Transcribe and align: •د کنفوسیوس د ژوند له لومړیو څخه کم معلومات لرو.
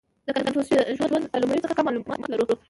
•د 0.27 0.29
کنفوسیوس 0.35 0.85
د 0.87 0.91
ژوند 0.97 1.23
له 1.31 1.37
لومړیو 1.41 1.63
څخه 1.63 1.75
کم 1.77 1.85
معلومات 1.85 2.29
لرو. 2.31 2.45